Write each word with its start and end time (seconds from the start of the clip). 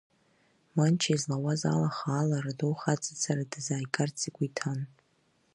Манча 0.75 1.11
излауаз 1.15 1.61
ала, 1.73 1.89
хаала 1.97 2.37
Радоу 2.45 2.73
хаҵацара 2.81 3.45
дазааигарц 3.51 4.19
игәы 4.27 4.43
иҭан. 4.47 4.79